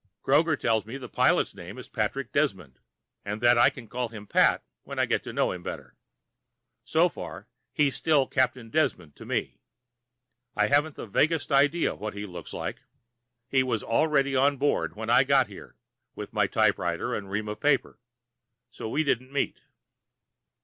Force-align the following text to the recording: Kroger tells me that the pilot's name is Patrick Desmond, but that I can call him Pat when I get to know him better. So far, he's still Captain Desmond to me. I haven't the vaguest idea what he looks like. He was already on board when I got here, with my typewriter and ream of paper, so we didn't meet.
Kroger 0.23 0.57
tells 0.59 0.87
me 0.87 0.95
that 0.95 0.99
the 1.01 1.09
pilot's 1.13 1.53
name 1.53 1.77
is 1.77 1.87
Patrick 1.87 2.31
Desmond, 2.31 2.79
but 3.23 3.39
that 3.41 3.59
I 3.59 3.69
can 3.69 3.87
call 3.87 4.07
him 4.09 4.25
Pat 4.25 4.63
when 4.81 4.97
I 4.97 5.05
get 5.05 5.21
to 5.25 5.31
know 5.31 5.51
him 5.51 5.61
better. 5.61 5.95
So 6.83 7.07
far, 7.07 7.47
he's 7.71 7.95
still 7.97 8.25
Captain 8.25 8.71
Desmond 8.71 9.15
to 9.17 9.27
me. 9.27 9.59
I 10.55 10.69
haven't 10.69 10.95
the 10.95 11.05
vaguest 11.05 11.51
idea 11.51 11.93
what 11.93 12.15
he 12.15 12.25
looks 12.25 12.51
like. 12.51 12.79
He 13.47 13.61
was 13.61 13.83
already 13.83 14.35
on 14.35 14.57
board 14.57 14.95
when 14.95 15.11
I 15.11 15.23
got 15.23 15.45
here, 15.45 15.75
with 16.15 16.33
my 16.33 16.47
typewriter 16.47 17.13
and 17.13 17.29
ream 17.29 17.47
of 17.47 17.59
paper, 17.59 17.99
so 18.71 18.89
we 18.89 19.03
didn't 19.03 19.31
meet. 19.31 19.59